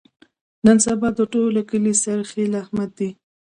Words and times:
نن 0.65 0.77
سبا 0.85 1.09
د 1.17 1.19
ټول 1.33 1.53
کلي 1.69 1.93
سرخیل 2.03 2.51
احمد 2.61 2.89
دی. 2.99 3.09